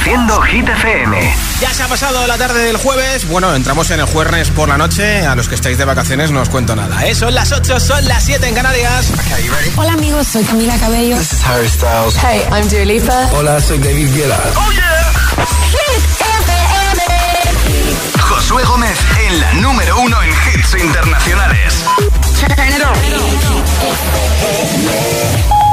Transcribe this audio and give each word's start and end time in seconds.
Reproduciendo 0.00 0.40
Hit 0.42 0.66
FM. 0.66 1.34
Ya 1.60 1.74
se 1.74 1.82
ha 1.82 1.86
pasado 1.86 2.26
la 2.26 2.38
tarde 2.38 2.64
del 2.64 2.78
jueves. 2.78 3.28
Bueno, 3.28 3.54
entramos 3.54 3.90
en 3.90 4.00
el 4.00 4.06
jueves 4.06 4.48
por 4.48 4.68
la 4.68 4.78
noche. 4.78 5.26
A 5.26 5.34
los 5.34 5.46
que 5.46 5.54
estáis 5.54 5.76
de 5.76 5.84
vacaciones 5.84 6.30
no 6.30 6.40
os 6.40 6.48
cuento 6.48 6.74
nada. 6.74 7.06
¿eh? 7.06 7.14
Son 7.14 7.34
las 7.34 7.52
8, 7.52 7.78
son 7.78 8.08
las 8.08 8.24
7 8.24 8.48
en 8.48 8.54
Canarias. 8.54 9.12
Hola 9.76 9.92
amigos, 9.92 10.26
soy 10.26 10.42
Camila 10.44 10.74
Cabello. 10.78 11.18
This 11.18 11.34
is 11.34 11.44
Harry 11.44 11.68
Styles. 11.68 12.16
Hey, 12.16 12.42
I'm 12.50 12.66
Dua 12.68 12.84
Lipa. 12.86 13.28
Hola, 13.32 13.60
soy 13.60 13.78
David 13.78 14.14
Guetta. 14.14 14.40
¡Oh, 14.56 14.72
yeah! 14.72 14.90
Josué 18.20 18.64
Gómez 18.64 18.98
en 19.26 19.40
la 19.40 19.52
número 19.54 20.00
uno 20.00 20.16
en 20.22 20.30
hits 20.30 20.82
internacionales. 20.82 21.84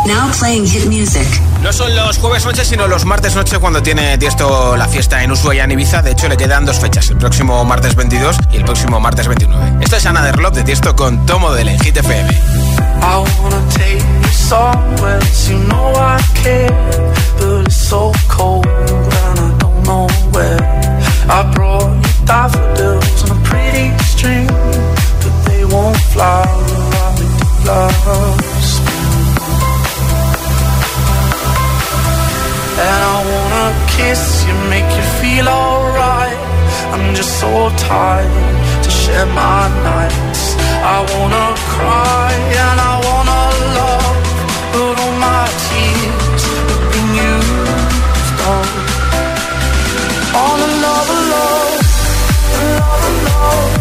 Now 0.07 0.31
playing 0.39 0.65
hit 0.65 0.85
music. 0.85 1.27
No 1.61 1.73
son 1.73 1.93
los 1.93 2.17
jueves 2.17 2.45
noche, 2.45 2.63
sino 2.63 2.87
los 2.87 3.03
martes 3.03 3.35
noche 3.35 3.59
cuando 3.59 3.83
tiene 3.83 4.17
Tiesto 4.17 4.77
la 4.77 4.87
fiesta 4.87 5.21
en 5.21 5.33
Ushuaia 5.33 5.65
en 5.65 5.71
Ibiza. 5.71 6.01
De 6.01 6.11
hecho, 6.11 6.29
le 6.29 6.37
quedan 6.37 6.65
dos 6.65 6.79
fechas, 6.79 7.09
el 7.09 7.17
próximo 7.17 7.65
martes 7.65 7.93
22 7.93 8.37
y 8.53 8.55
el 8.55 8.63
próximo 8.63 9.01
martes 9.01 9.27
29. 9.27 9.79
Esto 9.81 9.97
es 9.97 10.05
Another 10.05 10.39
Love 10.39 10.55
de 10.55 10.63
Tiesto 10.63 10.95
con 10.95 11.25
Tomo 11.25 11.51
de 11.51 11.63
en 11.63 11.79
Hit 11.81 11.97
FM. 11.97 12.29
I 12.29 13.25
wanna 13.41 13.61
take 13.73 13.97
you 13.97 14.29
somewhere, 14.29 15.19
you 15.49 15.57
know 15.67 15.91
I 15.93 16.21
care, 16.41 16.71
but 17.37 17.67
it's 17.67 17.75
so 17.75 18.13
cold 18.29 18.65
and 18.65 19.39
I 19.39 19.57
don't 19.59 19.83
know 19.83 20.07
where. 20.31 20.57
I 21.27 21.43
brought 21.53 21.93
you 21.93 22.25
daffodils 22.25 23.29
on 23.29 23.37
a 23.37 23.43
pretty 23.43 23.91
string, 24.05 24.47
but 24.47 25.51
they 25.51 25.65
won't 25.65 25.97
fly 26.13 26.45
love 27.65 28.56
And 32.79 33.01
I 33.13 33.17
wanna 33.33 33.67
kiss 33.97 34.45
you, 34.45 34.53
make 34.69 34.89
you 34.97 35.05
feel 35.21 35.47
alright. 35.49 36.37
I'm 36.93 37.15
just 37.15 37.39
so 37.39 37.51
tired 37.77 38.83
to 38.83 38.89
share 38.89 39.25
my 39.25 39.63
nights. 39.89 40.43
I 40.95 40.97
wanna 41.13 41.47
cry 41.73 42.29
and 42.63 42.77
I 42.91 42.93
wanna 43.07 43.43
love, 43.79 44.17
but 44.73 44.93
all 45.03 45.15
my 45.29 45.45
tears 45.65 46.43
have 46.69 46.85
been 46.93 47.09
used 47.33 48.39
up 48.53 48.69
on 50.45 50.57
another 50.69 51.19
love, 51.33 51.81
another 52.61 53.13
love. 53.27 53.71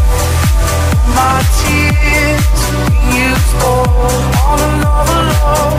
My 1.20 1.38
tears 1.60 2.60
used 3.24 3.52
up 3.74 3.92
on 4.50 4.58
another 4.72 5.20
love, 5.36 5.78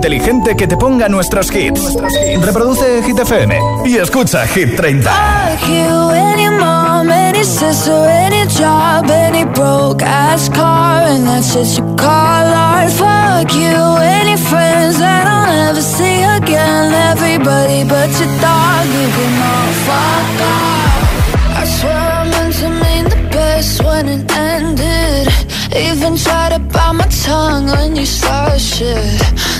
inteligente 0.00 0.56
que 0.56 0.66
te 0.66 0.78
ponga 0.78 1.10
nuestros 1.10 1.54
hits. 1.54 1.94
Reproduce 2.40 3.02
Hit 3.02 3.18
FM 3.18 3.60
y 3.84 3.98
escucha 3.98 4.46
Hit 4.46 4.74
30. 4.74 5.10
Fuck 5.10 5.68
you, 5.68 6.10
any 6.12 6.48
mom, 6.48 7.10
any 7.10 7.44
sister, 7.44 8.08
any 8.08 8.46
job, 8.48 9.10
any 9.10 9.44
broke 9.44 10.02
ass 10.02 10.48
car, 10.48 11.02
and 11.02 11.26
that's 11.26 11.52
just 11.52 11.76
you 11.76 11.84
call 11.96 12.08
art. 12.08 12.90
Fuck 12.90 13.52
you, 13.52 13.76
any 14.00 14.38
friends 14.38 14.98
that 15.00 15.26
I'll 15.26 15.66
never 15.66 15.82
see 15.82 16.22
again. 16.22 16.94
Everybody 17.12 17.84
but 17.84 18.08
your 18.18 18.32
dog, 18.40 18.86
you 18.96 19.06
can 19.16 19.32
all 19.52 19.72
fuck 19.84 20.40
off. 20.48 21.60
I 21.60 21.64
swear 21.66 21.92
I 21.92 22.24
meant 22.30 22.54
to 22.54 22.68
mean 22.70 23.04
the 23.04 23.28
best 23.30 23.84
when 23.84 24.08
it 24.08 24.32
ended. 24.32 25.28
Even 25.76 26.16
tried 26.16 26.52
to 26.54 26.58
bite 26.58 26.92
my 26.92 27.06
tongue 27.22 27.66
when 27.66 27.96
you 27.96 28.06
started 28.06 28.60
shit. 28.60 29.59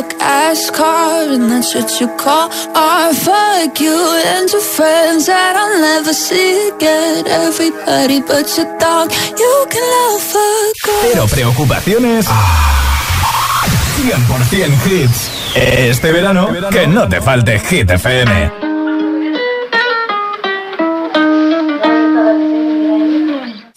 Broke 0.00 0.14
ass 0.20 0.70
car 0.70 1.24
and 1.28 1.50
that's 1.50 1.74
what 1.74 2.00
you 2.00 2.08
call 2.16 2.50
art. 2.74 3.14
Fuck 3.16 3.80
you 3.80 3.96
and 4.26 4.50
your 4.50 4.62
friends 4.62 5.26
that 5.26 5.54
I'll 5.56 5.80
never 5.80 6.12
see 6.12 6.68
again. 6.68 7.26
Everybody 7.26 8.20
but 8.20 8.46
your 8.56 8.78
dog, 8.78 9.10
you 9.38 9.66
can 9.68 9.84
love 9.94 10.22
fuck 10.22 10.74
Pero 11.02 11.26
preocupaciones. 11.26 12.26
100% 14.00 14.72
hits. 14.86 15.30
Este 15.54 16.12
verano, 16.12 16.48
que 16.70 16.86
no 16.86 17.06
te 17.08 17.20
falte 17.20 17.58
Hit 17.58 17.90
FM. 17.90 18.50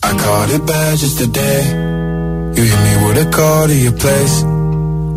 I 0.02 0.12
caught 0.18 0.50
it 0.50 0.66
bad 0.66 0.98
just 0.98 1.18
today. 1.18 1.64
You 2.56 2.64
hit 2.64 2.80
me 2.80 3.08
with 3.08 3.28
a 3.28 3.30
call 3.32 3.68
to 3.68 3.74
your 3.74 3.94
place. 3.94 4.63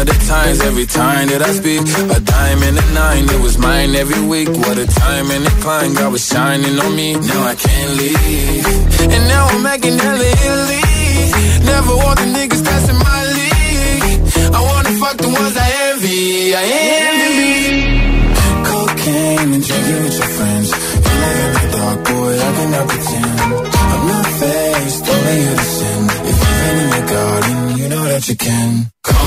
Of 0.00 0.06
the 0.06 0.18
times 0.28 0.60
every 0.60 0.86
time 0.86 1.28
that 1.28 1.42
I 1.42 1.52
speak. 1.52 1.80
A 2.16 2.20
dime 2.20 2.62
and 2.68 2.76
a 2.76 2.86
nine, 2.92 3.24
it 3.28 3.40
was 3.40 3.56
mine 3.58 3.94
every 3.94 4.22
week. 4.26 4.48
What 4.48 4.76
a 4.78 4.86
time 4.86 5.30
and 5.30 5.46
a 5.46 5.54
climb, 5.64 5.94
God 5.94 6.12
was 6.12 6.24
shining 6.26 6.78
on 6.78 6.92
me. 6.94 7.14
Now 7.14 7.42
I 7.52 7.54
can't 7.54 7.92
leave. 8.00 8.66
And 9.14 9.22
now 9.32 9.44
I'm 9.52 9.62
making 9.62 9.96
hella 9.98 10.28
Italy. 10.44 10.84
Never 11.72 11.94
want 12.04 12.16
the 12.20 12.28
niggas 12.36 12.62
in 12.92 12.98
my 13.08 13.20
league. 13.38 14.20
I 14.56 14.60
wanna 14.68 14.92
fuck 15.00 15.16
the 15.16 15.30
ones 15.40 15.56
I 15.56 15.68
envy. 15.88 16.54
I 16.54 16.64
envy. 17.00 17.54
Cocaine 18.68 19.50
and 19.56 19.64
drinking 19.66 20.00
with 20.04 20.16
your 20.20 20.30
friends. 20.36 20.68
You 21.04 21.14
live 21.22 21.38
in 21.46 21.52
the 21.56 21.66
dark, 21.76 21.98
boy, 22.08 22.32
I 22.46 22.50
cannot 22.56 22.86
pretend. 22.90 23.38
I'm 23.92 24.04
not 24.12 24.26
faced, 24.40 25.04
only 25.14 25.36
here 25.42 25.56
to 25.56 25.68
sin. 25.76 26.00
If 26.30 26.36
you've 26.42 26.58
been 26.62 26.76
in 26.82 26.88
your 26.96 27.06
garden, 27.14 27.78
you 27.78 27.88
know 27.88 28.04
that 28.12 28.28
you 28.28 28.36
can. 28.36 28.95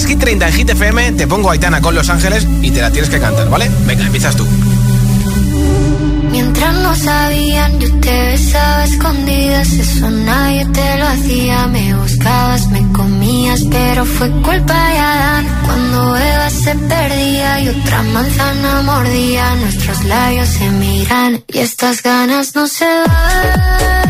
Escuchas 0.00 0.06
Hit 0.06 0.18
30 0.18 0.48
en 0.48 0.54
Hit 0.54 0.70
FM, 0.70 1.12
te 1.12 1.26
pongo 1.26 1.50
Aitana 1.50 1.82
con 1.82 1.94
Los 1.94 2.08
Ángeles 2.08 2.46
y 2.62 2.70
te 2.70 2.80
la 2.80 2.90
tienes 2.90 3.10
que 3.10 3.20
cantar, 3.20 3.50
¿vale? 3.50 3.70
Venga, 3.86 4.06
empiezas 4.06 4.34
tú. 4.34 4.46
Mientras 6.30 6.74
no 6.76 6.94
sabían, 6.94 7.78
yo 7.78 8.00
te 8.00 8.26
besaba 8.28 8.84
escondidas, 8.84 9.72
eso 9.72 10.10
nadie 10.10 10.64
te 10.66 10.98
lo 10.98 11.06
hacía. 11.06 11.66
Me 11.66 11.94
buscabas, 11.96 12.66
me 12.68 12.92
comías, 12.92 13.62
pero 13.70 14.06
fue 14.06 14.30
culpa 14.30 14.88
de 14.88 14.98
Adán. 14.98 15.46
Cuando 15.66 16.16
Eva 16.16 16.50
se 16.50 16.74
perdía 16.76 17.60
y 17.60 17.68
otra 17.68 18.02
manzana 18.02 18.82
mordía, 18.82 19.54
nuestros 19.56 20.04
labios 20.04 20.48
se 20.48 20.70
miran 20.70 21.44
y 21.46 21.58
estas 21.58 22.02
ganas 22.02 22.54
no 22.54 22.66
se 22.66 22.86
van. 22.86 24.09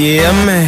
Yeah, 0.00 0.32
man. 0.46 0.66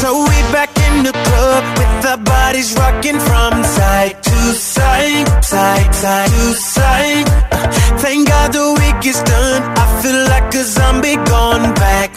So 0.00 0.22
we 0.24 0.38
back 0.50 0.72
in 0.88 1.02
the 1.04 1.12
club 1.12 1.64
with 1.76 2.06
our 2.06 2.16
bodies 2.16 2.74
rocking 2.74 3.20
from 3.20 3.62
side 3.62 4.22
to 4.22 4.36
side, 4.56 5.44
side, 5.44 5.94
side 5.94 6.30
to 6.30 6.54
side. 6.54 7.28
Uh, 7.52 7.68
thank 7.98 8.26
God 8.26 8.54
the 8.54 8.66
week 8.80 9.04
is 9.04 9.20
done. 9.24 9.60
I 9.76 9.84
feel 10.00 10.20
like 10.32 10.48
a 10.54 10.64
zombie 10.64 11.16
gone 11.28 11.74
back 11.74 12.07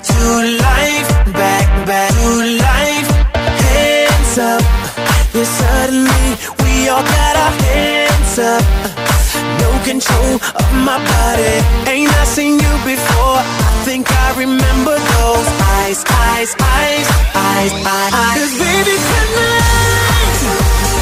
control 10.01 10.35
of 10.55 10.67
my 10.85 10.97
body 10.97 11.55
Ain't 11.89 12.11
I 12.11 12.23
seen 12.25 12.53
you 12.59 12.73
before? 12.85 13.37
I 13.37 13.71
think 13.85 14.09
I 14.09 14.37
remember 14.37 14.95
those 14.97 15.47
eyes, 15.77 16.03
eyes, 16.09 16.55
eyes, 16.59 17.07
eyes, 17.35 17.73
eyes 17.85 18.37
Cause 18.37 18.53
baby 18.57 18.95
tonight 19.11 20.37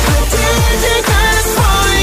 I 0.08 0.20
did 0.34 0.84
it 0.96 1.04
just 1.08 1.50
for 1.56 1.80
you 1.94 1.99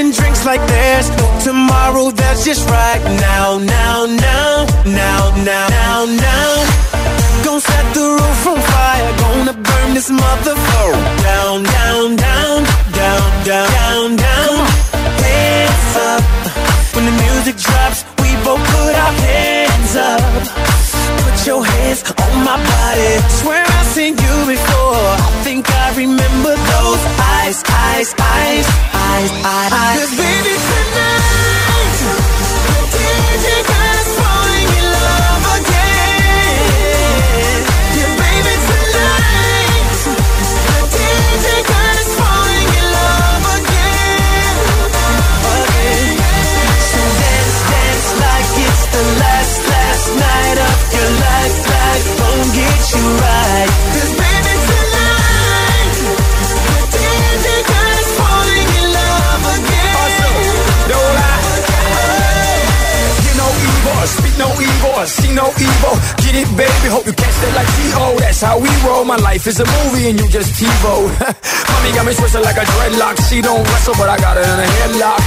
and 0.00 0.14
drinks 0.14 0.46
like 0.46 0.62
there's 0.66 1.08
no 1.10 1.26
tomorrow. 1.44 2.10
That's 2.10 2.44
just 2.44 2.66
right 2.68 3.02
now, 3.28 3.58
now, 3.58 4.06
now, 4.06 4.66
now, 4.86 5.20
now, 5.44 5.64
now, 5.68 5.98
now. 6.26 6.50
Gonna 7.44 7.60
set 7.60 7.86
the 7.94 8.06
roof 8.16 8.46
on 8.50 8.58
fire. 8.72 9.10
Gonna 9.24 9.54
burn 9.68 9.88
this 9.94 10.10
motherfucker 10.10 11.00
down, 11.28 11.62
down, 11.76 12.16
down, 12.16 12.58
down, 12.98 13.26
down, 13.50 13.68
down, 13.76 14.16
down. 14.26 14.56
Hands 15.26 15.92
up 16.10 16.24
when 16.94 17.04
the 17.10 17.16
music 17.24 17.56
drops. 17.66 18.04
We 18.22 18.30
both 18.44 18.62
put 18.72 18.94
our 19.04 19.14
hands 19.28 19.94
up. 19.96 20.22
Put 21.24 21.46
your 21.46 21.62
hands 21.64 22.02
my 22.44 22.56
body. 22.56 23.12
Swear 23.28 23.64
I've 23.64 23.86
seen 23.86 24.14
you 24.16 24.36
before. 24.46 25.04
I 25.26 25.30
think 25.44 25.70
I 25.70 25.94
remember 25.96 26.54
those 26.54 27.02
eyes, 27.38 27.62
eyes, 27.68 28.14
eyes, 28.18 28.66
eyes, 28.94 29.30
eyes. 29.44 29.98
Cause 29.98 30.14
baby 30.16 30.54
tonight 30.70 31.96
We're 32.68 32.88
dancing 32.94 33.64
my 69.10 69.16
life 69.16 69.44
is 69.48 69.58
a 69.58 69.66
movie 69.66 70.06
and 70.08 70.16
you 70.20 70.28
just 70.30 70.54
TiVo. 70.54 70.94
Mommy 71.70 71.90
got 71.98 72.06
me 72.06 72.14
twisted 72.14 72.42
like 72.46 72.54
a 72.54 72.62
dreadlock. 72.62 73.18
She 73.26 73.42
don't 73.42 73.66
wrestle, 73.66 73.94
but 73.98 74.08
I 74.08 74.16
got 74.22 74.38
her 74.38 74.46
in 74.46 74.58
a 74.62 74.68
headlock. 74.78 75.22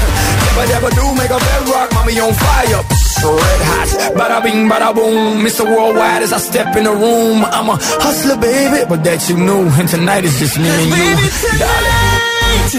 Never, 0.48 0.66
never 0.72 0.90
do 0.96 1.06
make 1.20 1.34
a 1.36 1.40
bedrock. 1.48 1.92
Mommy 1.92 2.16
on 2.24 2.32
fire, 2.32 2.80
red 2.80 3.62
hot. 3.68 3.90
Bada 4.16 4.40
bing, 4.42 4.70
bada 4.72 4.96
boom. 4.96 5.44
Mr. 5.44 5.68
Worldwide 5.68 6.24
as 6.24 6.32
I 6.32 6.40
step 6.40 6.78
in 6.78 6.86
the 6.86 6.96
room. 6.96 7.44
I'm 7.44 7.68
a 7.68 7.78
hustler, 8.06 8.38
baby, 8.38 8.88
but 8.88 9.04
that 9.04 9.28
you 9.28 9.36
knew. 9.36 9.68
And 9.76 9.90
tonight 9.90 10.24
is 10.24 10.40
just 10.40 10.56
me 10.58 10.70
and 10.70 10.88
you, 10.88 10.96
baby, 10.96 11.28
tonight. 11.44 12.72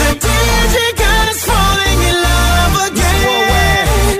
The 0.00 0.10
DJ 0.24 0.76
God 0.96 1.26
is 1.34 1.40
falling 1.44 2.00
in 2.08 2.16
love 2.28 2.74
again. 2.88 4.16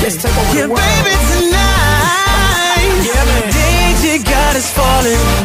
Yes, 0.00 0.16
take 0.16 0.32
yeah, 0.56 0.64
baby, 0.64 1.12
tonight. 1.28 1.47
that 4.48 4.56
is 4.56 4.70
falling 4.70 5.38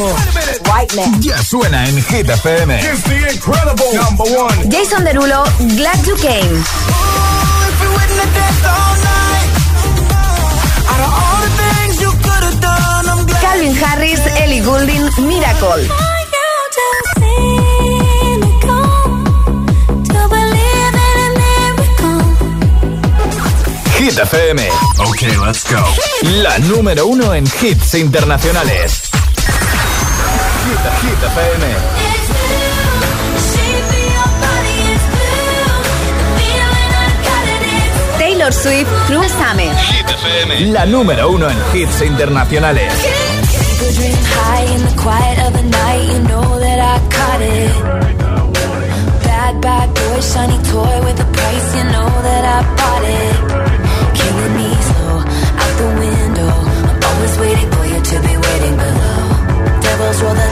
love. 0.00 0.41
Ya 1.20 1.40
suena 1.42 1.86
en 1.86 2.02
Hit 2.02 2.28
FM. 2.28 2.80
It's 2.80 3.02
the 3.04 3.32
incredible 3.32 3.92
number 3.94 4.24
one. 4.36 4.68
Jason 4.68 5.04
Derulo, 5.04 5.44
Glad 5.76 6.04
You 6.04 6.16
Came. 6.16 6.64
Calvin 13.40 13.74
Harris, 13.74 14.20
Ellie 14.40 14.60
Goulding, 14.60 15.02
Miracle. 15.26 15.88
Hit 23.98 24.18
FM. 24.18 24.68
Ok, 24.98 25.22
let's 25.46 25.64
go. 25.70 25.84
La 26.42 26.58
número 26.58 27.06
uno 27.06 27.34
en 27.34 27.44
hits 27.44 27.94
internacionales. 27.94 29.01
Hit, 30.72 30.92
Hit 31.02 31.20
FM. 31.34 32.72
Taylor 38.18 38.52
Swift, 38.52 38.90
True 39.06 39.28
Summer. 39.28 39.70
Hit 39.90 40.08
FM. 40.08 40.72
La 40.72 40.86
número 40.86 41.30
uno 41.30 41.48
en 41.50 41.58
hits 41.74 42.00
internacionales. 42.02 42.92
Bad, 49.24 49.60
bad 49.60 49.88
boy, 49.94 50.20
shiny 50.20 50.58
toy 50.70 51.00
with 51.04 51.20
a 51.20 51.26
price, 51.32 51.76
you 51.76 51.84
know 51.92 52.08
that 52.26 52.44
I 52.44 52.58
bought 52.78 53.04
it. 53.04 53.34
Killing 54.14 54.54
me 54.56 54.68
slow, 54.88 55.18
out 55.62 55.74
the 55.80 55.88
window. 56.02 56.52
I'm 56.88 57.00
always 57.08 57.34
waiting 57.38 57.70
for 57.72 57.84
you 57.86 58.00
to 58.10 58.16
be 58.26 58.34
waiting 58.46 58.76
below. 58.76 59.80
Devils 59.82 60.22
roll 60.22 60.34
the 60.34 60.51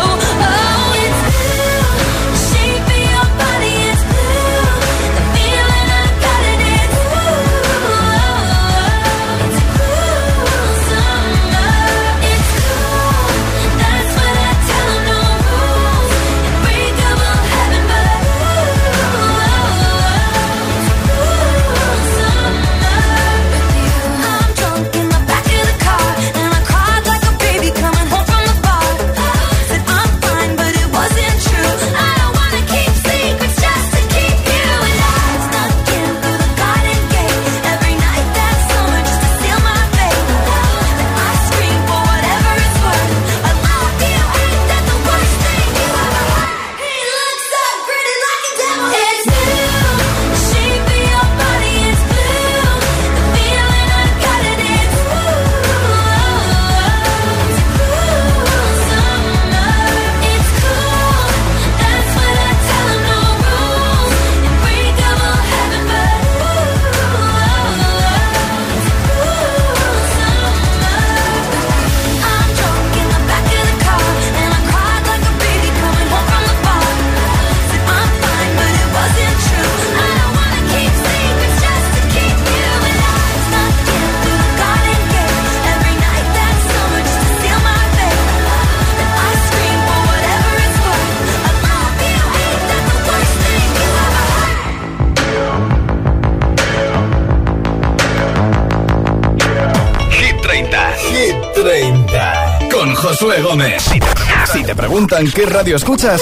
preguntan 105.21 105.31
qué 105.33 105.45
radio 105.45 105.75
escuchas, 105.75 106.19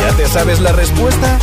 ¿ya 0.00 0.16
te 0.16 0.26
sabes 0.28 0.58
la 0.60 0.72
respuesta? 0.72 1.38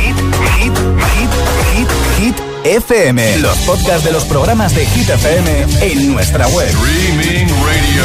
Hit, 0.00 0.16
hit, 0.58 0.72
hit, 1.14 1.30
hit, 1.74 1.88
hit. 2.18 2.36
FM, 2.64 3.38
los 3.38 3.56
podcasts 3.58 4.02
de 4.04 4.10
los 4.10 4.24
programas 4.24 4.74
de 4.74 4.84
Hit 4.86 5.08
FM 5.08 5.66
en 5.82 6.12
nuestra 6.12 6.48
web. 6.48 6.66
Streaming 6.66 7.46
Radio. 7.64 8.04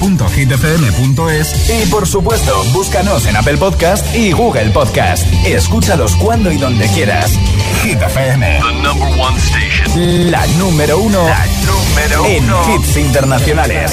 www.hitfm.es 0.00 1.70
y 1.70 1.86
por 1.90 2.06
supuesto, 2.06 2.64
búscanos 2.72 3.26
en 3.26 3.36
Apple 3.36 3.58
Podcast 3.58 4.14
y 4.14 4.32
Google 4.32 4.70
Podcast. 4.70 5.26
Escúchalos 5.44 6.16
cuando 6.16 6.50
y 6.50 6.56
donde 6.56 6.88
quieras. 6.88 7.32
Hit 7.82 8.00
FM. 8.00 8.60
The 8.60 8.72
number 8.82 9.08
one 9.20 9.36
station. 9.38 10.30
La 10.30 10.46
número 10.58 10.98
uno, 11.00 11.28
La 11.28 11.44
número 11.66 12.22
uno. 12.22 12.62
en 12.64 12.80
hits 12.80 12.96
internacionales. 12.96 13.92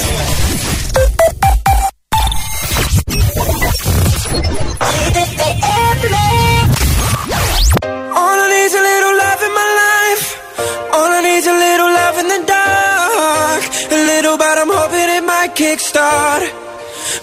Kickstart 15.54 16.42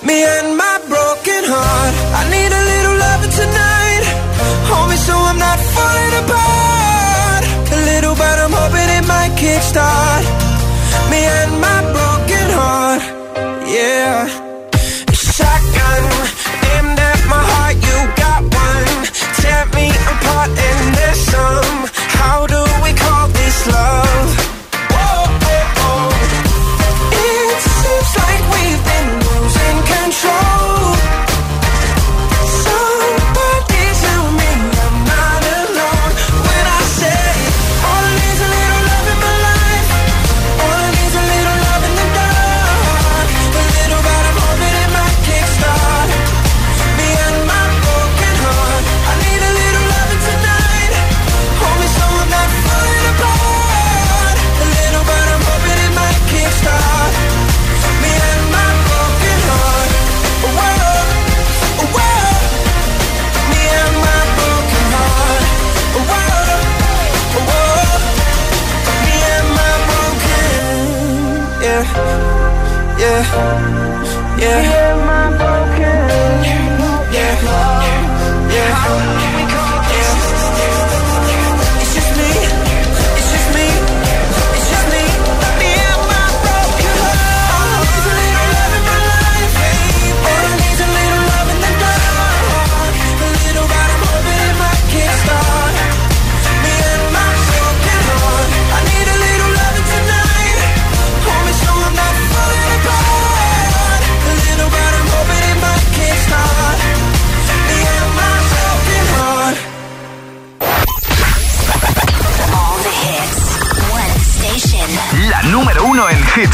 me 0.04 0.24
and 0.24 0.58
my 0.58 0.76
broken 0.88 1.44
heart. 1.54 1.94
I 2.20 2.22
need 2.36 2.52
a 2.60 2.64
little 2.72 2.98
loving 3.06 3.34
tonight, 3.42 4.04
hold 4.70 4.90
me 4.90 4.98
so 4.98 5.14
I'm 5.14 5.40
not 5.40 5.60
falling 5.76 6.09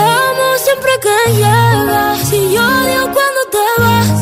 amo 0.00 0.58
siempre 0.64 0.92
que 1.04 1.32
llegas. 1.32 2.18
Si 2.28 2.52
yo 2.52 2.62
odio 2.62 3.02
cuando 3.14 3.40
te 3.54 3.66
vas, 3.82 4.16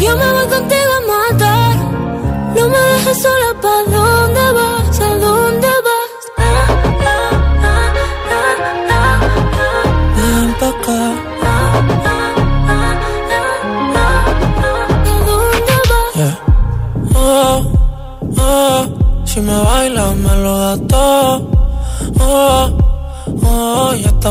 yo 0.00 0.16
me 0.16 0.32
voy 0.32 0.46
contigo 0.46 0.92
a 0.98 1.02
matar. 1.12 1.76
No 2.56 2.68
me 2.68 2.78
dejes 2.78 3.22
sola, 3.22 3.60
¿pa' 3.60 3.82
dónde 3.90 4.52
vas? 4.52 4.81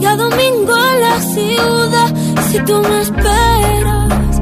y 0.00 0.04
a 0.04 0.16
domingo 0.16 0.74
en 0.76 1.00
la 1.00 1.20
ciudad. 1.20 2.14
Si 2.50 2.58
tú 2.60 2.80
me 2.82 3.00
esperas, 3.02 4.40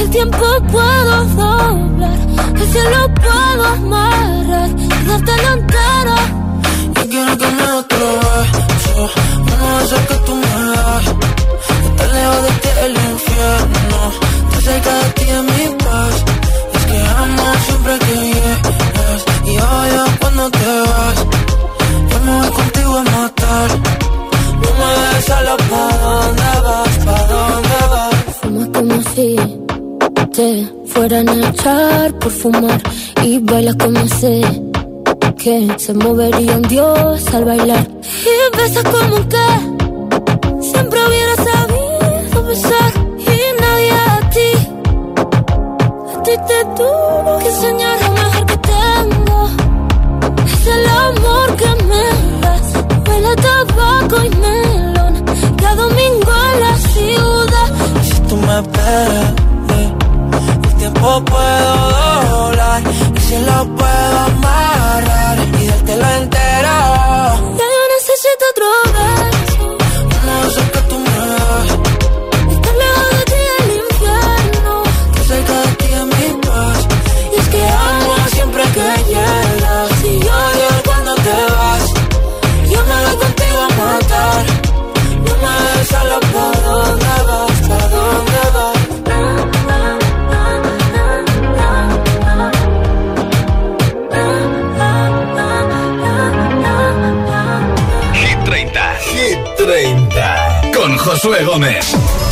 el 0.00 0.10
tiempo 0.10 0.44
puedo 0.70 1.24
doblar, 1.36 2.18
el 2.56 2.68
cielo 2.72 3.14
puedo 3.14 3.64
amarrar 3.64 4.70
y 4.78 5.06
darte 5.06 5.32
la 5.42 5.52
entera. 5.52 6.16
Yo 6.94 7.08
quiero 7.08 7.38
que 7.38 7.46
me 7.46 7.70
otro 7.80 8.06
beso, 8.24 9.10
no 9.58 9.78
hacer 9.78 10.06
que 10.08 10.14
tú 10.26 10.34
me 10.34 10.52
das. 10.76 11.06
Estar 11.86 12.08
lejos 12.14 12.42
de 12.42 12.50
ti 12.62 12.68
el 12.84 12.92
infierno, 13.12 13.98
estar 14.44 14.62
cerca 14.62 14.92
de 14.94 15.10
ti 15.16 15.24
es 15.36 15.42
mi 15.42 15.76
paz. 15.84 16.14
Es 16.74 16.84
que 16.86 16.98
amo 17.22 17.44
siempre 17.66 17.98
que 17.98 18.14
llegas 18.32 19.24
y 19.44 19.58
odio 19.58 20.04
cuando 20.20 20.50
te 20.50 20.80
vas. 20.90 21.26
Yo 22.10 22.20
me 22.20 22.38
voy 22.38 22.50
contigo 22.50 22.98
a 22.98 23.02
matar 23.02 23.93
si 29.14 29.36
te 30.32 30.68
fueran 30.86 31.28
a 31.28 31.48
echar 31.48 32.12
por 32.18 32.32
fumar. 32.32 32.80
Y 33.22 33.38
baila 33.38 33.74
como 33.74 34.06
sé 34.08 34.42
que 35.38 35.68
se 35.78 35.94
movería 35.94 36.56
un 36.56 36.62
dios 36.62 37.34
al 37.34 37.44
bailar. 37.44 37.86
Y 38.32 38.56
besas 38.56 38.84
como 38.84 39.16
que 39.32 39.46
siempre 40.70 40.98
hubiera 41.06 41.34
sabido 41.48 42.44
besar. 42.48 42.92
Y 43.18 43.38
nadie 43.62 43.92
a 43.92 44.30
ti, 44.34 44.50
a 46.14 46.22
ti 46.24 46.32
te 46.48 46.58
tuvo 46.76 47.38
que 47.38 47.48
enseñar 47.48 47.96
lo 48.02 48.10
mejor 48.20 48.46
que 48.46 48.58
tengo. 48.74 49.38
Es 50.46 50.66
el 50.76 50.86
amor 51.06 51.56
que 51.60 51.70
me 51.88 52.04
das, 52.42 52.68
huele 53.08 53.28
a 53.28 53.36
tabaco 53.36 54.24
y 54.24 54.30
me 54.42 55.74
domingo 55.76 56.43
el 58.86 60.74
tiempo 60.76 61.24
puedo 61.24 61.74
doblar 62.28 62.82
y 63.16 63.20
si 63.20 63.38
lo 63.38 63.64
puedo 63.76 64.18
amarrar 64.18 65.38
y 65.60 65.66
dártelo 65.66 66.06
entero. 66.20 66.76
Ya 67.58 67.66
yo 67.74 67.82
necesito 67.96 68.44
otro 68.52 68.66
Josué 101.24 101.42
Gómez. 101.42 102.23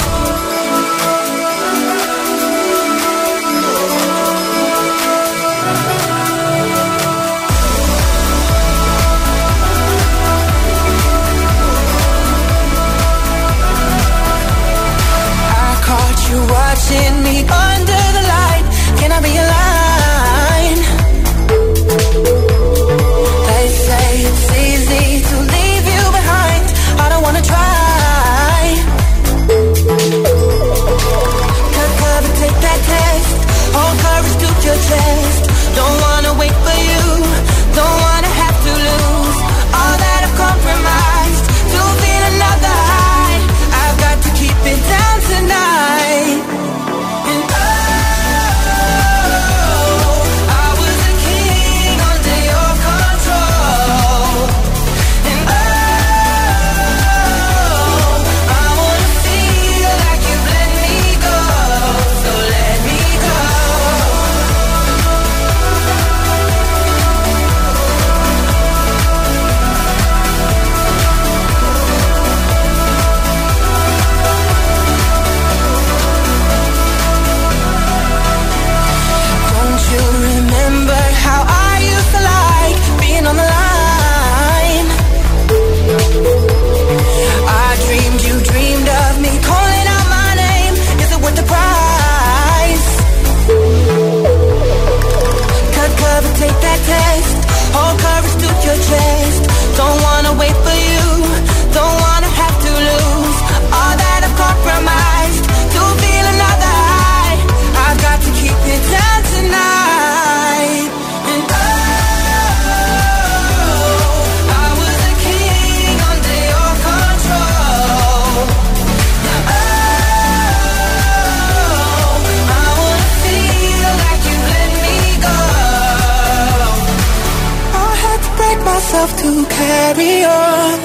carry 129.94 130.24
on. 130.24 130.78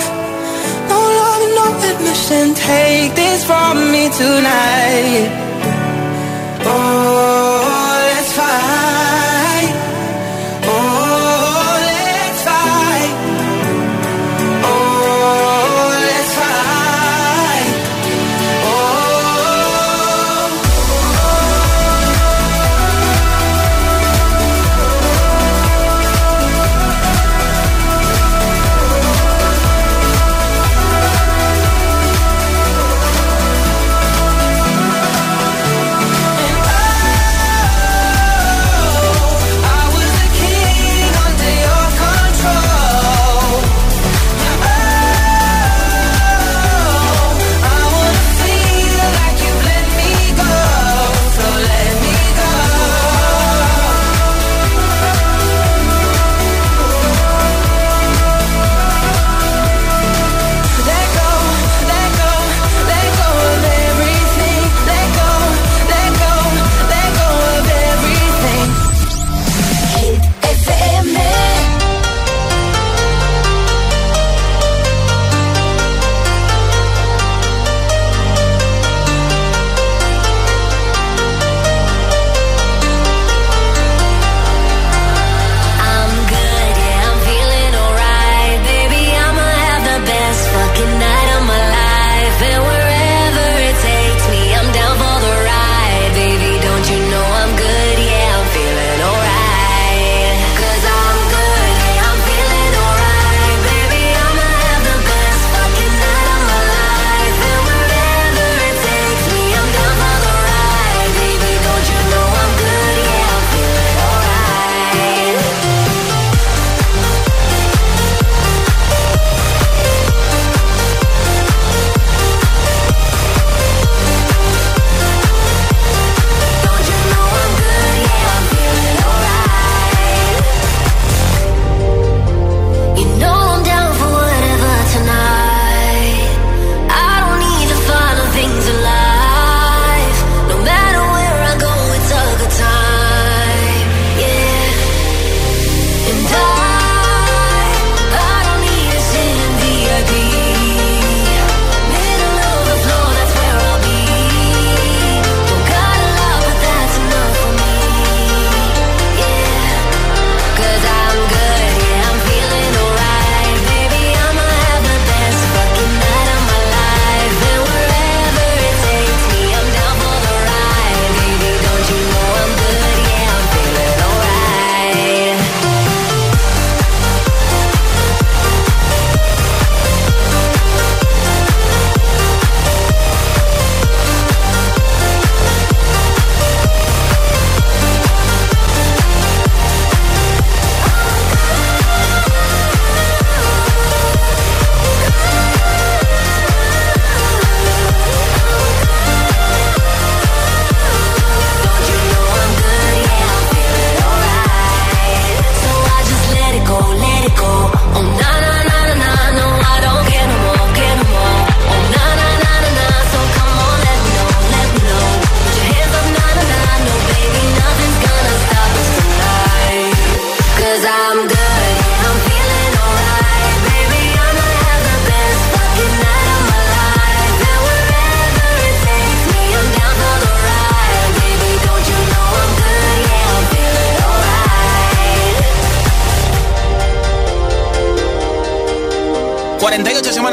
No 0.89 0.99
love, 1.19 1.43
no 1.57 1.65
admission. 1.91 2.53
Take 2.55 3.15
this 3.15 3.45
from 3.45 3.91
me 3.91 4.09
tonight. 4.09 5.46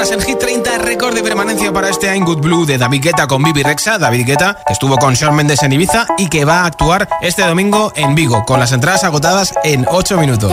semanas 0.05 0.11
en 0.11 0.21
Hit 0.21 0.39
30, 0.39 0.79
récord 0.79 1.15
de 1.15 1.23
permanencia 1.23 1.73
para 1.73 1.89
este 1.89 2.15
I'm 2.15 2.25
Good 2.25 2.41
Blue 2.41 2.67
de 2.67 2.79
David 2.79 3.03
Guetta 3.03 3.27
con 3.27 3.43
Bibi 3.43 3.63
Rexa. 3.63 3.99
David 3.99 4.27
Guetta, 4.27 4.57
que 4.67 4.73
estuvo 4.73 4.97
con 4.97 5.15
Shawn 5.15 5.35
Mendes 5.35 5.63
en 5.63 5.73
Ibiza 5.73 6.07
y 6.19 6.29
que 6.29 6.45
va 6.45 6.61
a 6.61 6.67
actuar 6.67 7.09
este 7.23 7.43
domingo 7.43 7.93
en 7.97 8.15
Vigo, 8.15 8.45
con 8.45 8.61
las 8.61 8.73
entradas 8.73 9.05
agotadas 9.05 9.55
en 9.63 9.87
8 9.89 10.19
minutos. 10.19 10.53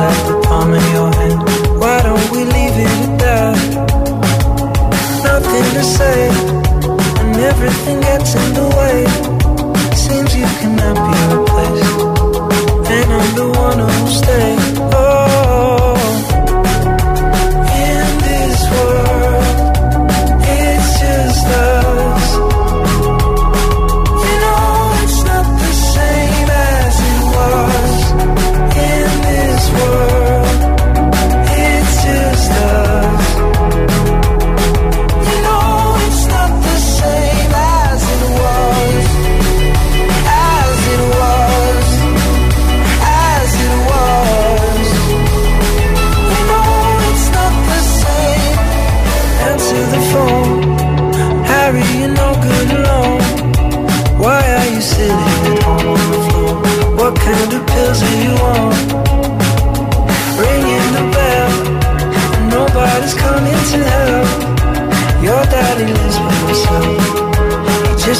left 0.00 0.26
the 0.28 0.36
palm 0.46 0.72
of 0.72 0.86
your 0.96 1.10
hand. 1.18 1.40
Why 1.80 1.98
don't 2.02 2.26
we 2.32 2.40
leave 2.56 2.76
it 2.84 2.92
at 3.06 3.14
that? 3.22 3.56
Nothing 5.28 5.66
to 5.76 5.82
say, 5.96 6.18
and 7.20 7.36
everything 7.50 8.00
gets 8.00 8.34
in 8.34 8.54
the 8.54 8.66
way. 8.78 9.29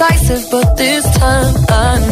decisive, 0.00 0.50
but 0.50 0.76
this 0.76 1.04
time 1.18 1.54
I 1.68 1.98
know. 1.98 2.09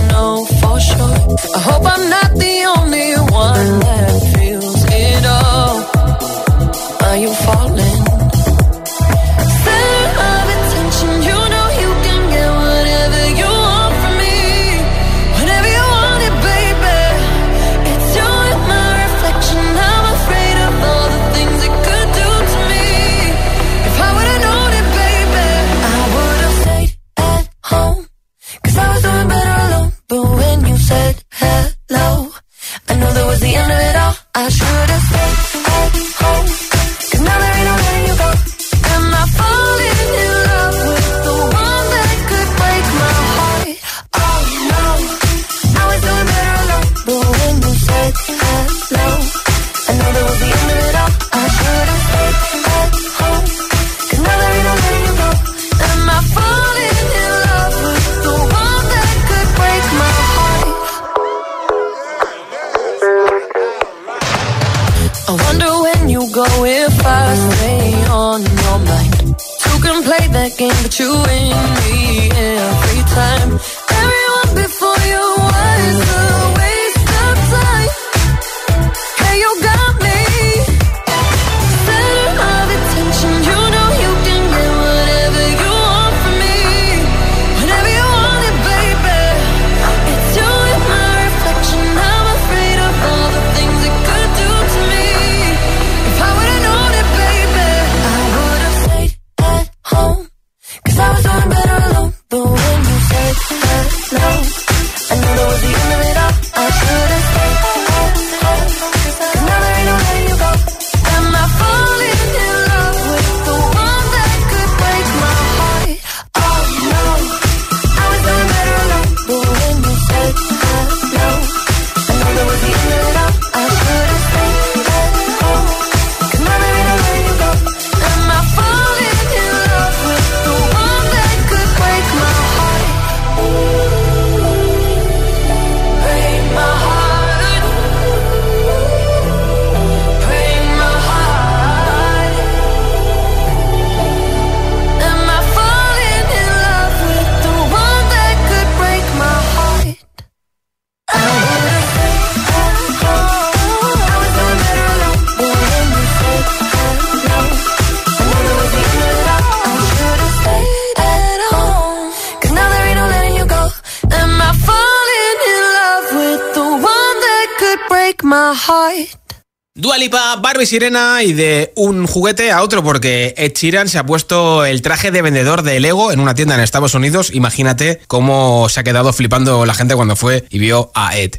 Barbie 170.59 170.67
Sirena 170.67 171.23
y 171.23 171.35
de 171.35 171.73
un 171.77 172.09
juguete 172.09 172.51
a 172.51 172.65
otro, 172.65 172.83
porque 172.83 173.33
Ed 173.37 173.53
Sheeran 173.55 173.89
se 173.89 173.97
ha 173.97 174.05
puesto 174.05 174.65
el 174.65 174.83
traje 174.83 175.13
de 175.13 175.23
vendedor 175.23 175.63
de 175.63 175.79
Lego 175.79 176.11
en 176.11 176.19
una 176.19 176.35
tienda 176.35 176.57
en 176.57 176.63
Estados 176.63 176.95
Unidos. 176.95 177.31
Imagínate 177.33 178.01
cómo 178.09 178.69
se 178.69 178.81
ha 178.81 178.83
quedado 178.83 179.13
flipando 179.13 179.65
la 179.67 179.75
gente 179.75 179.95
cuando 179.95 180.17
fue 180.17 180.47
y 180.51 180.59
vio 180.59 180.91
a 180.97 181.17
Ed. 181.17 181.39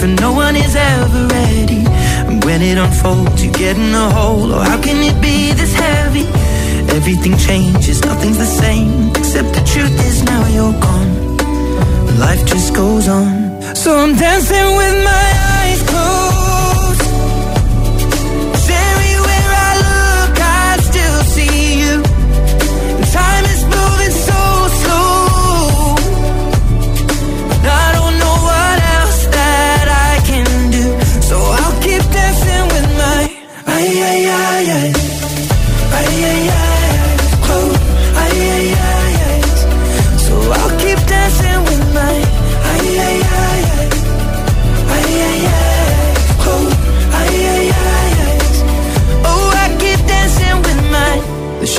Different. 0.00 0.20
No 0.20 0.32
one 0.32 0.56
is 0.56 0.76
ever 0.76 1.26
ready. 1.26 1.84
And 2.28 2.44
when 2.44 2.62
it 2.62 2.78
unfolds, 2.78 3.44
you 3.44 3.52
get 3.52 3.76
in 3.76 3.94
a 3.94 4.10
hole. 4.10 4.52
Oh, 4.52 4.60
how 4.60 4.80
can 4.80 4.96
it 5.02 5.20
be 5.20 5.52
this 5.52 5.74
heavy? 5.74 6.26
Everything 6.96 7.36
changes, 7.36 8.02
nothing's 8.04 8.38
the 8.38 8.46
same. 8.46 9.10
Except 9.10 9.52
the 9.54 9.62
truth 9.72 9.96
is 10.06 10.22
now 10.24 10.46
you're 10.46 10.78
gone. 10.80 11.36
Life 12.18 12.44
just 12.46 12.74
goes 12.74 13.08
on. 13.08 13.62
So 13.74 13.96
I'm 13.96 14.14
dancing 14.16 14.76
with 14.76 15.04
my 15.04 15.39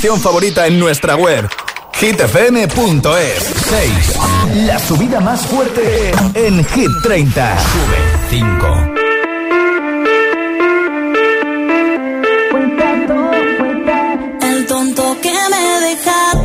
canción 0.00 0.18
favorita 0.18 0.66
en 0.66 0.78
nuestra 0.78 1.14
web 1.14 1.46
hitfm.es 1.92 3.42
6. 3.68 4.18
La 4.64 4.78
subida 4.78 5.20
más 5.20 5.46
fuerte 5.46 6.10
en 6.32 6.64
Hit 6.64 6.88
30. 7.02 7.58
Sube 7.58 7.98
5. 8.30 8.66
El 14.40 14.66
tonto 14.66 15.18
que 15.20 15.34
me 15.50 15.80
dejaste, 15.86 16.39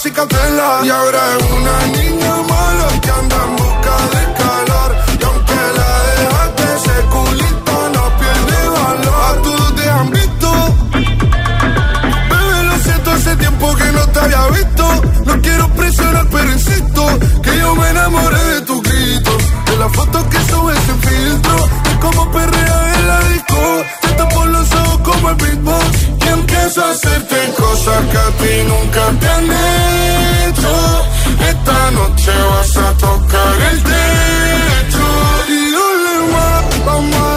Y 0.00 0.90
ahora 0.90 1.18
es 1.36 1.50
una 1.50 1.86
niña 1.86 2.34
mala 2.48 3.00
que 3.02 3.10
anda 3.10 3.36
en 3.46 3.56
busca 3.56 3.96
de 4.14 4.32
calor. 4.38 4.96
Y 5.18 5.24
aunque 5.24 5.54
la 5.76 5.90
dejaste, 6.06 6.62
ese 6.76 6.96
culito 7.10 7.90
no 7.94 8.04
pierde 8.20 8.68
valor. 8.78 9.20
A 9.26 9.42
todos 9.42 9.74
te 9.74 9.90
han 9.90 10.10
visto. 10.10 10.52
Bebé, 12.30 12.62
lo 12.62 12.78
siento, 12.78 13.10
hace 13.10 13.36
tiempo 13.38 13.74
que 13.74 13.84
no 13.90 14.06
te 14.06 14.20
había 14.20 14.46
visto. 14.50 15.02
No 15.26 15.42
quiero 15.42 15.68
presionar, 15.70 16.28
pero 16.30 16.52
insisto 16.52 17.18
que 17.42 17.58
yo 17.58 17.74
me 17.74 17.90
enamoré 17.90 18.44
de 18.54 18.60
tu 18.60 18.80
grito. 18.80 19.36
De 19.66 19.76
la 19.78 19.88
foto 19.88 20.28
que 20.30 20.38
subes 20.48 20.78
sin 20.86 21.00
filtro. 21.00 21.56
De 21.82 21.98
cómo 21.98 22.30
perrea 22.30 22.94
en 22.94 23.08
la 23.08 23.20
disco. 23.30 24.07
El 25.30 25.36
beatbox. 25.36 26.08
Y 26.24 26.28
empiezo 26.28 26.84
a 26.84 26.90
hacerte 26.90 27.36
cosas 27.56 28.04
que 28.10 28.18
a 28.18 28.30
ti 28.40 28.54
nunca 28.66 29.02
te 29.20 29.28
han 29.28 29.44
hecho. 29.44 30.72
Esta 31.50 31.90
noche 31.90 32.32
vas 32.50 32.76
a 32.76 32.92
tocar 32.94 33.54
el 33.70 33.82
techo. 33.82 35.06
Y 35.48 35.72
dale 35.76 36.32
más, 36.32 36.84
vamos 36.86 37.27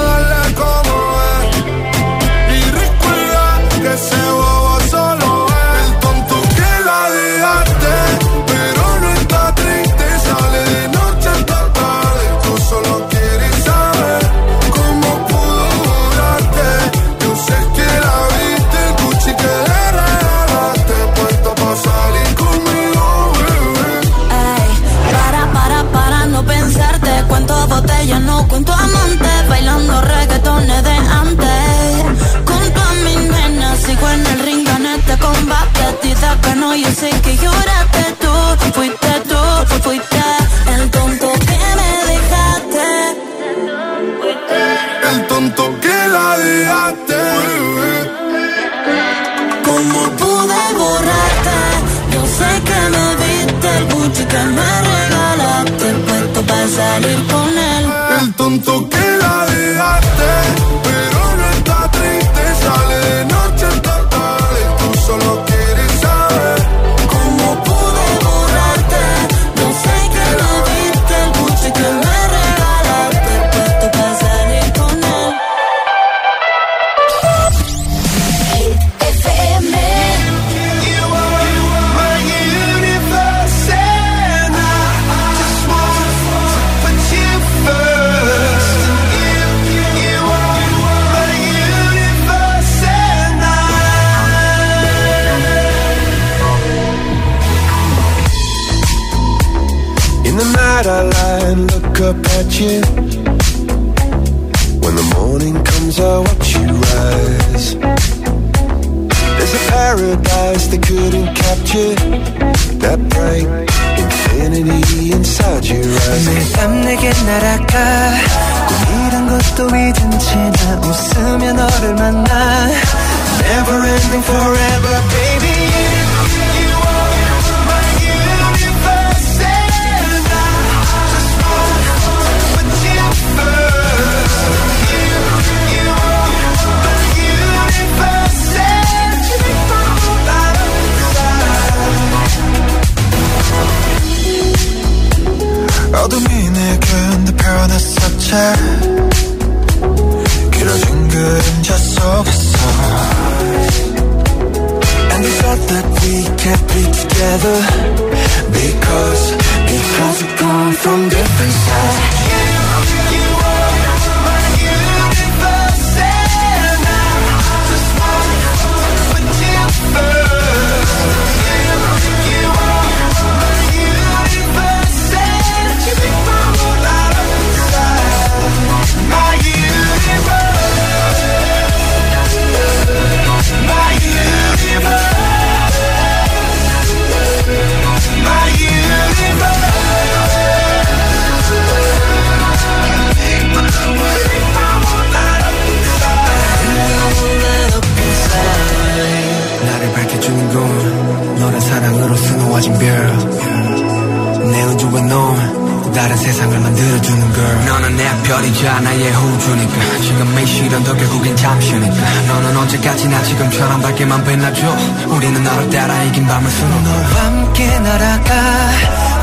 세상을 206.41 206.59
만들어주는 206.59 207.33
걸. 207.33 207.65
너는 207.65 207.97
내 207.97 208.23
별이자 208.23 208.79
나의 208.79 209.11
호주니까. 209.11 209.97
지금 210.01 210.39
이 210.39 210.45
시련 210.47 210.83
도 210.83 210.95
결국엔 210.95 211.35
잠시니까. 211.35 211.95
너는 212.27 212.57
언제까지나 212.57 213.23
지금처럼 213.23 213.81
밝게만 213.81 214.23
빛나줘. 214.23 214.75
우리는 215.07 215.43
너를 215.43 215.69
따라 215.69 216.03
이긴 216.03 216.25
밤을 216.25 216.49
수놓 216.49 216.81
너와 216.81 216.97
함께 216.97 217.79
날아가. 217.79 218.33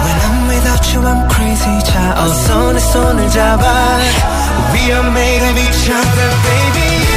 When 0.05 0.21
I'm 0.21 0.49
without 0.49 0.97
you 0.97 1.07
I'm 1.07 1.35
crazy. 1.35 1.85
자 1.85 2.15
어서 2.19 2.73
내 2.73 2.79
손을 2.79 3.31
잡아. 3.31 3.99
We 4.73 4.93
are 4.93 5.09
made 5.09 5.45
of 5.45 5.59
each 5.59 5.91
other 5.91 6.31
baby 6.45 7.08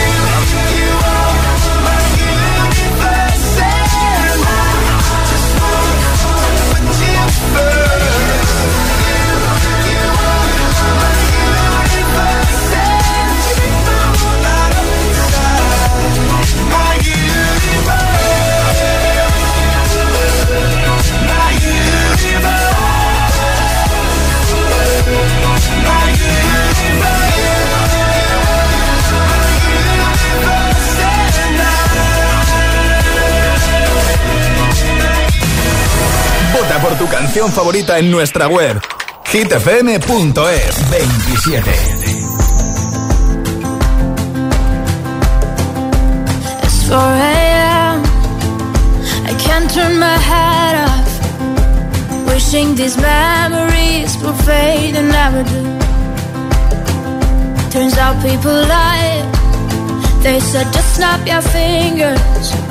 Vota 36.53 36.79
por 36.81 36.97
tu 36.97 37.07
canción 37.07 37.51
favorita 37.51 37.97
en 37.97 38.11
nuestra 38.11 38.47
web 38.47 38.81
hitfm.es 39.31 40.89
27. 40.89 41.71
It's 46.63 46.89
4 46.89 46.97
a.m. 46.97 48.03
I 49.25 49.33
can't 49.39 49.69
turn 49.73 49.97
my 49.97 50.17
head 50.17 50.75
off. 50.87 52.27
Wishing 52.27 52.75
these 52.75 52.97
memories 52.97 54.17
will 54.21 54.33
fade 54.33 54.95
and 54.97 55.09
never 55.09 55.43
do. 55.43 55.63
Turns 57.71 57.97
out 57.97 58.21
people 58.21 58.51
lie. 58.51 59.23
They 60.21 60.39
said 60.41 60.67
just 60.73 60.95
snap 60.95 61.25
your 61.25 61.41
fingers. 61.41 62.70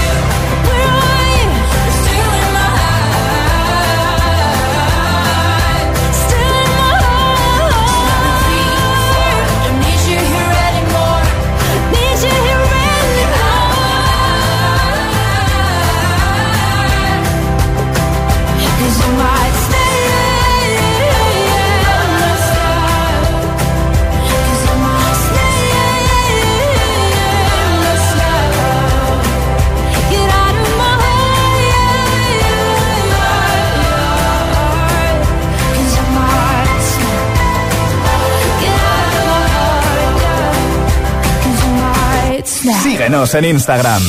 Síguenos 43.21 43.35
en 43.35 43.45
Instagram. 43.45 44.01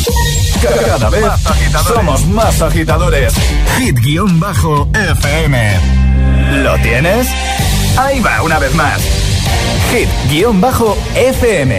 Cada 0.86 1.10
vez 1.10 1.24
somos 1.86 2.24
más 2.28 2.62
agitadores. 2.62 3.34
Hit-FM. 3.76 4.92
¿Lo 6.62 6.78
tienes? 6.78 7.28
Ahí 7.98 8.20
va, 8.20 8.40
una 8.42 8.58
vez 8.58 8.74
más. 8.74 9.02
Hit-FM. 9.90 11.78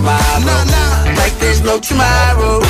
Nah, 0.00 0.64
nah. 0.64 1.04
Like 1.16 1.36
there's 1.38 1.60
no 1.60 1.78
tomorrow. 1.80 2.60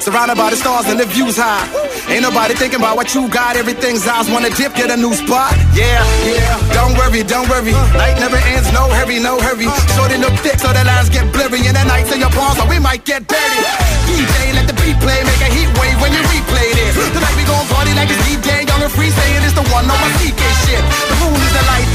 Surrounded 0.00 0.36
by 0.36 0.50
the 0.50 0.56
stars 0.56 0.88
and 0.88 0.98
the 0.98 1.04
views 1.04 1.36
high. 1.36 1.64
Ain't 2.08 2.24
nobody 2.24 2.54
thinking 2.54 2.80
about 2.80 2.96
what 2.96 3.14
you 3.14 3.28
got. 3.28 3.56
Everything's 3.56 4.06
eyes 4.08 4.30
wanna 4.32 4.50
dip, 4.50 4.74
get 4.74 4.90
a 4.90 4.96
new 4.96 5.12
spot. 5.12 5.52
Yeah, 5.76 6.00
yeah. 6.24 6.56
Don't 6.72 6.96
worry, 6.96 7.22
don't 7.22 7.48
worry. 7.48 7.76
Night 7.94 8.16
never 8.18 8.40
ends, 8.56 8.72
no 8.72 8.88
hurry, 8.88 9.20
no 9.20 9.38
hurry. 9.38 9.68
Shorty 9.94 10.16
look 10.16 10.34
thick, 10.40 10.58
so 10.58 10.72
the 10.72 10.82
lines 10.84 11.08
get 11.12 11.28
blurry. 11.32 11.60
And 11.68 11.76
the 11.76 11.84
nights 11.84 12.10
in 12.12 12.20
your 12.20 12.32
palms, 12.32 12.56
so 12.56 12.64
we 12.66 12.78
might 12.80 13.04
get 13.04 13.28
dirty. 13.28 13.60
DJ, 14.08 14.56
let 14.56 14.66
the 14.66 14.76
beat 14.80 14.96
play, 15.04 15.20
make 15.22 15.42
a 15.44 15.50
heat 15.52 15.70
wave 15.76 15.98
when 16.00 16.12
you 16.16 16.22
replay 16.32 16.68
this. 16.72 16.96
Tonight 17.12 17.36
we 17.36 17.44
gon' 17.44 17.66
party 17.68 17.92
like 17.92 18.08
it's 18.08 18.22
DJ, 18.24 18.64
young 18.66 18.80
and 18.80 18.92
free, 18.92 19.10
saying 19.10 19.44
it's 19.44 19.54
the 19.54 19.66
one 19.68 19.84
on 19.84 19.98
my 20.00 20.10
CK 20.18 20.40
shit. 20.64 20.82
The 21.10 21.16
moon 21.20 21.36
is 21.36 21.52
the 21.52 21.64
light, 21.68 21.88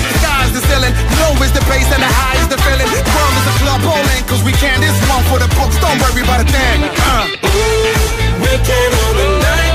the 0.56 0.62
the 0.62 0.68
ceiling. 0.72 0.94
Low 1.20 1.36
is 1.44 1.52
the 1.52 1.60
bass 1.68 1.92
and 1.92 2.02
the 2.02 2.08
high 2.08 2.40
is 2.40 2.48
the 2.48 2.58
feeling. 2.64 2.88
The 2.88 3.04
is 3.04 3.46
a 3.52 3.56
club 3.60 3.82
bowling, 3.84 4.24
cause 4.28 4.44
we 4.44 4.54
can. 4.54 4.80
This 4.80 4.96
one 5.12 5.24
for 5.28 5.40
the 5.40 5.52
books, 5.60 5.76
don't 5.84 6.00
worry 6.00 6.24
about 6.24 6.40
a 6.40 6.48
thing. 6.48 6.80
Uh. 6.96 7.28
Weekend 8.40 8.94
on 9.04 9.14
the 9.20 9.28
night. 9.44 9.75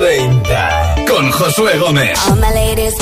30. 0.00 1.04
Con 1.06 1.30
Josué 1.30 1.76
Gómez. 1.76 2.18
All 2.26 2.36
my 2.36 2.50
ladies. 2.54 2.94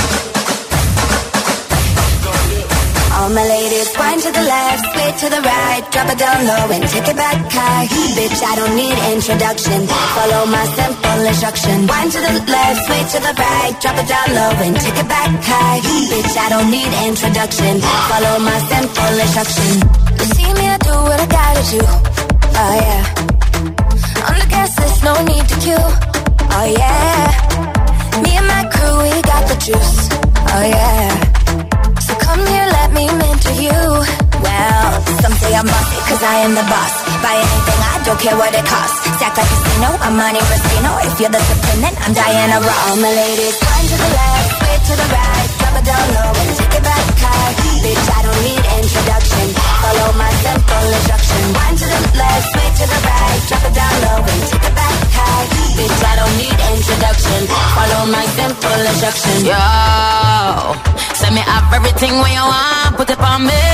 All 3.15 3.31
my 3.31 3.47
ladies, 3.47 3.89
wind 3.97 4.21
to 4.23 4.33
the 4.33 4.43
left, 4.43 4.83
sway 4.93 5.11
to 5.23 5.27
the 5.31 5.41
right, 5.43 5.83
drop 5.93 6.11
it 6.11 6.19
down 6.19 6.47
low 6.47 6.75
and 6.75 6.83
take 6.91 7.07
it 7.07 7.17
back 7.17 7.39
high. 7.53 7.87
Bitch, 8.19 8.43
I 8.43 8.57
don't 8.57 8.75
need 8.75 8.99
introduction. 9.15 9.87
Follow 9.87 10.47
my 10.47 10.67
simple 10.75 11.21
instruction. 11.23 11.87
Wind 11.87 12.11
to 12.13 12.19
the 12.19 12.35
left, 12.51 12.81
sway 12.87 13.03
to 13.15 13.19
the 13.23 13.35
right, 13.39 13.75
drop 13.79 13.97
it 14.03 14.09
down 14.11 14.29
low 14.35 14.53
and 14.67 14.75
take 14.83 14.99
it 14.99 15.09
back 15.09 15.31
high. 15.39 15.79
Bitch, 16.11 16.35
I 16.35 16.49
don't 16.51 16.71
need 16.71 16.91
introduction. 17.07 17.79
Follow 18.11 18.35
my 18.43 18.59
simple 18.67 19.15
instruction. 19.23 19.71
You 20.19 20.27
see 20.35 20.51
me, 20.59 20.67
I 20.67 20.79
do 20.83 20.95
what 21.07 21.19
I 21.23 21.27
gotta 21.31 21.63
do. 21.71 21.81
Oh 22.59 22.75
yeah. 22.83 23.03
On 24.27 24.35
the 24.35 24.47
gas 24.51 24.75
list, 24.83 25.05
no 25.05 25.15
need 25.23 25.47
to 25.47 25.57
queue. 25.63 26.08
Oh 26.57 26.67
yeah. 26.67 28.23
Me 28.23 28.31
and 28.37 28.47
my 28.47 28.65
crew, 28.73 28.95
we 29.03 29.13
got 29.23 29.45
the 29.49 29.57
juice. 29.61 30.09
Oh 30.53 30.65
yeah. 30.65 31.11
So 32.07 32.13
come 32.19 32.43
here, 32.47 32.67
let 32.79 32.93
me 32.93 33.07
mentor 33.21 33.57
you. 33.59 33.81
Well, 34.43 34.91
some 35.23 35.35
say 35.43 35.53
I'm 35.55 35.67
bossy, 35.67 35.99
cause 36.09 36.23
I 36.23 36.47
am 36.47 36.55
the 36.55 36.67
boss. 36.71 36.95
Buy 37.23 37.35
anything, 37.37 37.81
I 37.83 37.95
don't 38.07 38.21
care 38.21 38.37
what 38.39 38.55
it 38.55 38.65
costs. 38.65 38.99
Stack 39.19 39.37
like 39.37 39.45
a 39.45 39.51
casino, 39.51 39.91
I'm 40.01 40.15
Monte 40.17 40.41
Rustino. 40.41 40.93
If 41.07 41.15
you're 41.21 41.35
the 41.35 41.43
supreme, 41.43 41.83
then 41.83 41.95
I'm 42.03 42.13
Diana 42.15 42.59
Ross. 42.63 42.83
All 42.89 42.97
my 43.03 43.13
ladies, 43.13 43.57
one 43.59 43.87
to 43.91 43.97
the 43.99 44.11
left, 44.15 44.51
way 44.63 44.77
to 44.89 44.95
the 44.95 45.09
right. 45.11 45.49
Drop 45.59 45.75
it 45.79 45.85
down 45.85 46.07
low 46.17 46.33
and 46.33 46.51
take 46.59 46.75
it 46.79 46.85
back 46.87 47.05
high. 47.19 47.53
Bitch, 47.83 48.07
I 48.15 48.21
don't 48.25 48.41
need 48.47 48.63
introduction. 48.79 49.47
Follow 49.83 50.09
my 50.17 50.33
simple 50.43 50.87
instruction. 50.97 51.43
One 51.55 51.75
to 51.77 51.87
the 51.87 52.01
left, 52.19 52.49
way 52.57 52.69
to 52.79 52.85
the 52.89 53.01
right. 53.05 53.39
Drop 53.51 53.65
it 53.69 53.75
down 53.75 53.95
low 54.07 54.19
and 54.23 54.41
take 54.49 54.65
it 54.65 54.75
back 54.75 54.97
high. 55.19 55.48
Bitch, 55.79 56.03
I 56.03 56.15
don't 56.19 56.35
need 56.43 56.59
introduction. 56.75 57.41
Follow 57.47 58.11
my 58.11 58.27
simple 58.35 58.83
instruction. 58.91 59.47
Yo, 59.47 59.63
send 61.15 61.39
me 61.39 61.43
up 61.47 61.71
everything 61.71 62.19
when 62.19 62.35
you 62.35 62.43
want, 62.43 62.99
put 62.99 63.07
it 63.15 63.21
on 63.23 63.47
me. 63.47 63.65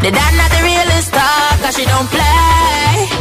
The 0.00 0.08
dad 0.08 0.32
not 0.40 0.48
the 0.48 0.60
realest 0.64 1.12
talk, 1.12 1.60
cause 1.60 1.76
she 1.76 1.84
don't 1.84 2.08
play. 2.08 3.12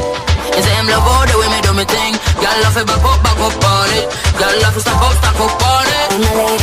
You 0.55 0.61
say 0.63 0.73
him 0.80 0.88
love 0.88 1.03
all 1.03 1.25
the 1.28 1.36
way 1.36 1.49
me 1.51 1.59
do 1.67 1.75
me 1.75 1.84
thing. 1.84 2.15
Y'all 2.39 2.55
love 2.63 2.80
it, 2.80 2.88
back 2.88 3.03
up, 3.03 3.19
back 3.19 3.39
up 3.43 3.59
on 3.59 3.89
it. 3.99 4.05
Y'all 4.39 4.55
love 4.63 4.78
it, 4.78 4.84
stop 4.88 5.03
up, 5.03 5.13
stop 5.19 5.36
up 5.43 5.51
on 5.51 5.88
it. 5.99 6.07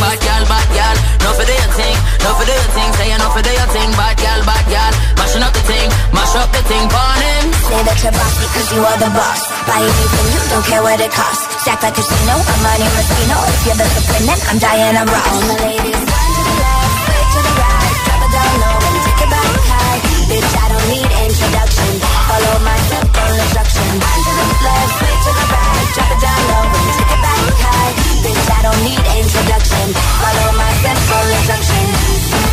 Bad 0.00 0.18
y'all, 0.24 0.44
bad 0.48 0.68
y'all, 0.72 0.96
no 1.22 1.30
for 1.36 1.44
the 1.44 1.56
thing, 1.76 1.96
no 2.24 2.30
for 2.40 2.46
the 2.48 2.56
thing. 2.72 2.90
Say 2.96 3.12
no 3.20 3.28
for 3.36 3.44
the 3.44 3.52
thing, 3.52 3.90
bad 4.00 4.16
y'all, 4.16 4.40
bad 4.48 4.64
y'all 4.72 4.94
mashing 5.34 5.46
up 5.46 5.54
the 5.54 5.66
thing, 5.66 5.88
mash 6.14 6.34
up 6.38 6.50
the 6.54 6.62
thing, 6.70 6.84
burning. 6.86 7.46
Say 7.66 7.80
that 7.82 7.98
you're 8.06 8.14
bossy 8.14 8.46
cause 8.54 8.68
you 8.70 8.80
are 8.86 8.98
the 9.02 9.10
boss. 9.10 9.40
Buy 9.66 9.82
anything, 9.82 10.26
you 10.30 10.42
don't 10.46 10.66
care 10.70 10.82
what 10.82 11.00
it 11.02 11.10
costs. 11.10 11.42
Stack 11.62 11.82
like 11.82 11.90
a 11.90 11.98
casino, 11.98 12.38
I'm 12.38 12.60
money 12.62 12.86
Moschino. 12.94 13.38
If 13.50 13.60
you're 13.66 13.78
the 13.78 13.86
supreme, 13.98 14.26
then 14.30 14.38
I'm 14.46 14.58
Diana 14.62 15.02
Ross. 15.10 15.26
All 15.26 15.42
my 15.50 15.58
ladies, 15.58 15.98
run 16.06 16.28
to 16.38 16.42
the 16.46 16.54
left, 16.54 16.94
straight 17.02 17.30
to 17.34 17.40
the 17.42 17.54
right. 17.58 17.94
Drop 18.06 18.22
it 18.22 18.30
down 18.30 18.54
low 18.62 18.78
and 18.78 18.96
take 19.02 19.22
it 19.26 19.30
back 19.34 19.50
high. 19.74 19.98
Bitch, 20.30 20.52
I 20.54 20.66
don't 20.70 20.86
need 20.86 21.10
introduction. 21.26 21.90
Follow 22.30 22.54
my 22.62 22.78
simple 22.86 23.32
instructions. 23.34 23.98
Run 24.06 24.18
to 24.22 24.32
the 24.38 24.46
left, 24.62 24.90
straight 24.94 25.20
to 25.26 25.32
the 25.34 25.46
right. 25.50 25.86
Drop 25.98 26.10
it 26.14 26.20
down 26.22 26.42
low 26.46 26.64
and 26.78 26.88
take 26.94 27.10
it 27.10 27.22
back 27.26 27.42
high. 27.58 27.90
Bitch, 28.22 28.46
I 28.54 28.60
don't 28.70 28.82
need 28.86 29.02
introduction. 29.18 29.86
Follow 29.98 30.48
my 30.54 30.70
simple 30.78 31.26
instructions. 31.26 32.43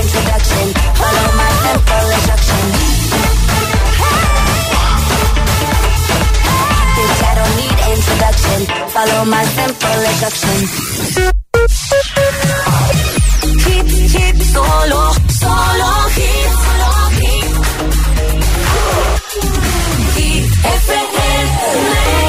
introduction. 0.00 0.66
Follow 1.00 1.28
my 1.40 1.50
simple 1.64 2.06
instruction. 2.16 2.64
Bitch, 6.96 7.20
I 7.28 7.32
don't 7.38 7.54
need 7.60 7.78
introduction. 7.94 8.58
Follow 8.94 9.22
my 9.34 9.44
simple 9.56 10.00
instruction. 10.10 10.56
Hit, 13.64 13.88
hit, 14.14 14.36
solo, 14.54 15.02
solo 15.40 15.92
hit, 16.16 16.50
solo 16.64 16.92
hit. 17.18 17.54
Hit, 20.16 20.44
FM. 20.80 22.19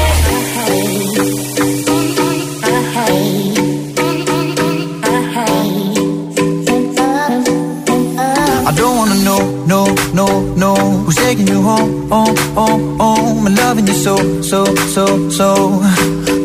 No, 10.56 10.74
Who's 11.04 11.16
taking 11.16 11.46
you 11.46 11.62
home, 11.62 12.08
home, 12.08 12.36
home, 12.54 12.98
home 12.98 13.46
And 13.46 13.56
loving 13.56 13.86
you 13.86 13.94
so, 13.94 14.16
so, 14.42 14.64
so, 14.94 15.06
so. 15.30 15.48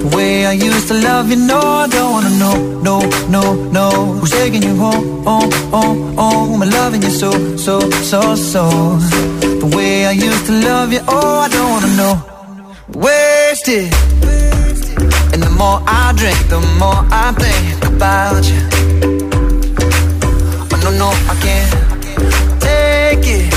The 0.04 0.10
way 0.16 0.46
I 0.46 0.54
used 0.54 0.88
to 0.90 0.94
love 0.94 1.30
you, 1.30 1.36
no 1.36 1.60
I 1.60 1.88
don't 1.88 2.12
wanna 2.12 2.34
know, 2.44 2.58
no, 2.82 2.96
no, 3.30 3.44
no. 3.72 3.90
Who's 4.20 4.32
taking 4.32 4.64
you 4.64 4.76
home, 4.76 5.24
home, 5.24 5.52
home, 5.72 6.16
home 6.16 6.62
And 6.62 6.72
loving 6.74 7.02
you 7.02 7.10
so, 7.10 7.32
so, 7.58 7.80
so, 8.12 8.36
so. 8.36 8.64
The 9.62 9.70
way 9.76 10.06
I 10.06 10.12
used 10.12 10.46
to 10.48 10.54
love 10.70 10.94
you, 10.94 11.02
oh 11.08 11.40
I 11.46 11.48
don't 11.50 11.70
wanna 11.76 11.94
know. 12.02 12.16
Wasted. 13.04 13.94
And 15.34 15.44
the 15.44 15.50
more 15.52 15.82
I 15.86 16.14
drink, 16.16 16.40
the 16.50 16.60
more 16.80 17.04
I 17.12 17.32
think 17.44 17.86
about 17.94 18.44
you. 18.50 18.62
Oh 20.72 20.78
no, 20.84 20.92
no, 21.02 21.10
I 21.32 21.36
can't 21.44 22.62
take 22.62 23.28
it. 23.28 23.57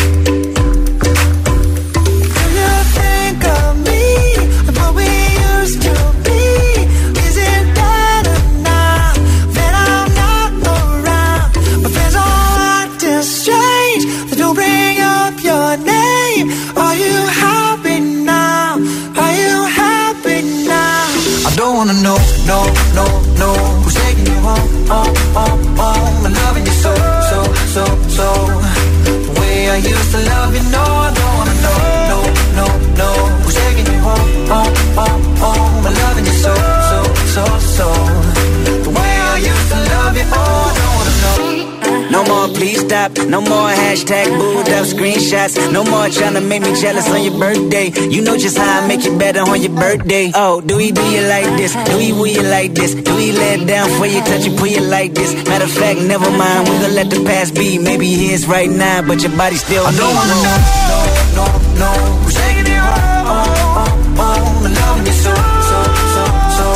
Please 42.61 42.81
stop. 42.85 43.17
No 43.17 43.41
more 43.41 43.73
hashtag 43.73 44.29
booed 44.37 44.69
up 44.69 44.85
screenshots. 44.85 45.57
No 45.73 45.83
more 45.83 46.07
trying 46.09 46.35
to 46.35 46.41
make 46.41 46.61
me 46.61 46.73
jealous 46.79 47.09
on 47.09 47.23
your 47.23 47.37
birthday. 47.39 47.89
You 48.13 48.21
know 48.21 48.37
just 48.37 48.55
how 48.55 48.83
I 48.83 48.87
make 48.87 49.03
you 49.03 49.17
better 49.17 49.41
on 49.41 49.59
your 49.65 49.73
birthday. 49.73 50.31
Oh, 50.35 50.61
do 50.61 50.77
we 50.77 50.91
do 50.91 51.01
you 51.09 51.21
like 51.25 51.49
this? 51.57 51.73
Do 51.73 51.97
we 51.97 52.13
will 52.13 52.27
you 52.27 52.43
like 52.43 52.75
this? 52.75 52.93
Do 52.93 53.15
we 53.15 53.31
let 53.31 53.65
down 53.65 53.89
for 53.97 54.05
you, 54.05 54.21
touch 54.21 54.45
you, 54.45 54.53
pull 54.55 54.67
you 54.67 54.81
like 54.81 55.15
this? 55.15 55.33
Matter 55.49 55.65
of 55.65 55.71
fact, 55.71 56.01
never 56.01 56.29
mind. 56.29 56.69
We 56.69 56.75
gonna 56.77 56.93
let 56.99 57.09
the 57.09 57.23
past 57.25 57.55
be. 57.55 57.79
Maybe 57.79 58.05
here's 58.13 58.45
right 58.45 58.69
now, 58.69 59.01
but 59.01 59.23
your 59.23 59.35
body 59.35 59.55
still. 59.55 59.83
I 59.83 59.91
don't 59.97 60.13
wanna 60.13 60.37
know, 60.45 60.57
no, 60.91 60.99
no, 61.37 61.45
no 61.81 61.89
Who's 62.21 62.35
taking 62.35 62.67
you 62.73 62.79
home, 62.79 63.25
home, 63.31 63.55
home, 63.77 64.17
home 64.21 64.65
And 64.67 64.75
loving 64.75 65.07
you 65.09 65.17
so, 65.25 65.33
so, 65.69 65.77
so, 66.13 66.23
so 66.57 66.67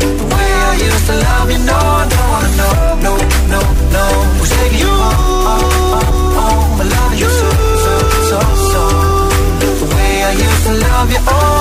The 0.00 0.26
way 0.28 0.48
I 0.68 0.72
used 0.76 1.06
to 1.08 1.16
love 1.24 1.48
you, 1.52 1.60
no 1.64 1.78
I 2.00 2.04
don't 2.12 2.28
wanna 2.32 2.50
know, 2.60 2.74
no, 3.06 3.12
no, 3.52 3.60
no 3.96 4.25
Oh. 11.18 11.55